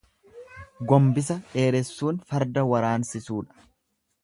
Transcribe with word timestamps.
Gombisa 0.91 1.35
dheeressuun 1.51 2.19
farda 2.33 2.65
waraansisuudha. 2.73 3.71